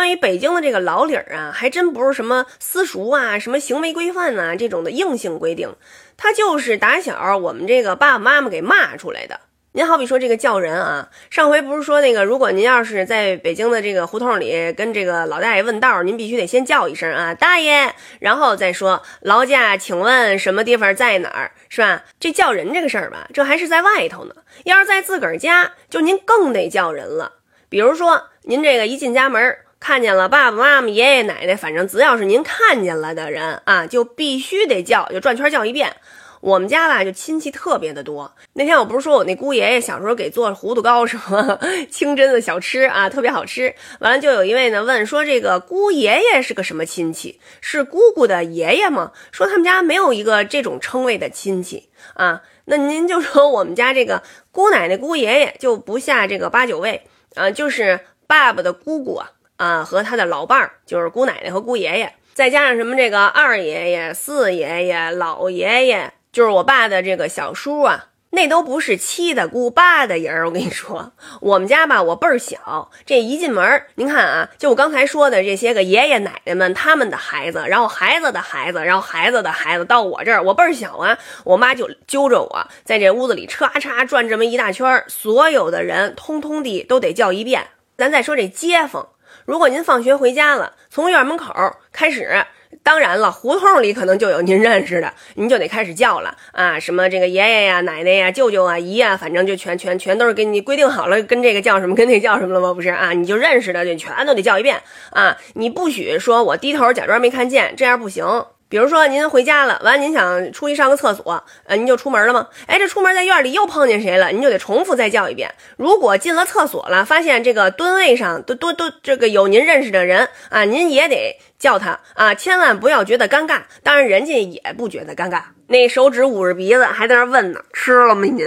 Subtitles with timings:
[0.00, 5.76] 关于北京的这个老理儿啊，还真不是什么私塾啊、什么行为规范呐这种的硬性规定，
[6.16, 9.40] 它就是打小我们这个爸爸妈妈给骂出来的。
[9.72, 22.04] 您好比说这个叫人啊，上回不是说那个，如果您要是在北京的这个胡同里跟这个老大爷问道，您必须得先叫一声啊，大爷，然后再说劳驾，请问什么地方在哪儿，是吧？
[22.18, 24.34] 这叫人这个事儿吧，这还是在外头呢。
[24.64, 27.32] 要是在自个儿家，就您更得叫人了。
[27.68, 35.96] 比如说您这个一进家门，看见了爸爸妈妈、爷爷奶奶，反正只要是您看见了的人啊，就必须得叫，就转圈叫一遍。
[36.42, 38.34] 我们家吧，就亲戚特别的多。
[38.54, 41.58] 那天我不是说我那姑爷爷小时候给做糊涂糕什么
[41.90, 43.74] 清真的小吃啊，特别好吃。
[43.98, 47.40] 完了就有一位呢问说，这个姑爷爷是个什么亲戚？
[47.60, 49.12] 是姑姑的爷爷吗？
[49.32, 52.42] 说他们家没有一个这种称谓的亲戚啊。
[52.66, 54.22] 那您就说我们家这个
[54.52, 57.02] 姑奶奶、姑爷爷就不下这个八九位
[57.34, 66.14] 啊，就是爸爸的姑姑啊啊和他的老伴儿，就是姑奶奶和姑爷爷，再加上什么这个二爷爷、四爷爷、老爷爷。
[66.32, 70.46] 就是我爸的这个小叔啊，那都不是七的姑八的人儿。
[70.46, 87.66] 我跟你说，我们家吧，我辈儿小，这一进门，您看啊，就我刚才说的这些个爷爷奶奶们，他们的孩子，然后孩子的孩子，然后孩子的孩子，到我这儿，我辈儿小啊，我妈就揪着我在这屋子里唰唰转这么一大圈，所有的人通通地都得叫一遍。
[87.98, 89.08] 咱再说这街坊，
[89.44, 91.54] 如果您放学回家了，从院门口
[91.92, 92.44] 开始。
[92.84, 102.72] 当然了，胡同里可能就有您认识的，您就得开始叫了啊，什么这个爷爷呀、奶奶呀、舅舅啊、姨呀，反正就全全全都是给你规定好了，跟这个叫什么，跟那叫什么了吗？
[102.72, 108.24] 不是啊，你就认识的就全都得叫一遍啊，你不许说我低头假装没看见，这样不行。
[108.70, 112.46] 比如说您回家了，完了您想出去上个厕所，呃，您就出门了吗？
[112.66, 115.52] 哎，这出门在院里又碰见谁了，您就得重复再叫一遍。
[115.76, 125.42] 如果进了厕所了，发现这个蹲位上都都都这个有您认识的人啊，您也得叫他啊，千万不要觉得尴尬，当然人家也不觉得尴尬。
[125.66, 128.46] 那手指捂着鼻子还在那问呢，吃了吗您？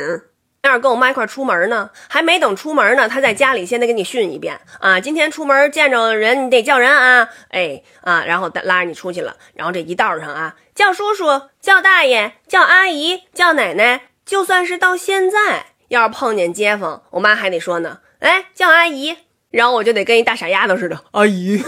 [0.64, 4.98] 要是跟我妈一块出门呢，还没等出门呢，他在家里先得给你训一遍啊！
[4.98, 11.26] 今天出门见着人，你得叫人啊，哎啊，然后拉着你出去了，然后这一道上啊，叫叔叔、
[11.60, 19.18] 叫大爷、叫阿姨、叫奶奶，就算是到现在，要是碰见街坊，我妈还得说呢，哎，叫阿姨，
[19.52, 21.62] 然后我就得跟一大傻丫头似的，阿姨。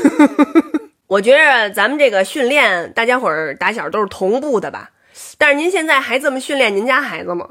[1.08, 4.92] 我觉着咱们这个训练，大家伙儿打小都是同步的吧？
[5.38, 7.46] 但是您现在还这么训练您家孩子吗？